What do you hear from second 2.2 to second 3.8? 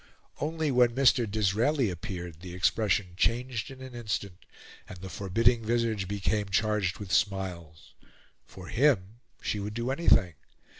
the expression changed